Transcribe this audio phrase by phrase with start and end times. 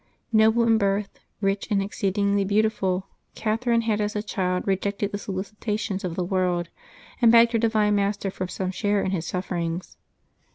[0.33, 3.05] QOBLE in birth, ricli, and exceedingly beautiful,
[3.35, 6.69] Cath erine had as a child rejected the solicitations of the world,
[7.21, 9.97] and begged her divine Master for some share in His sufferings.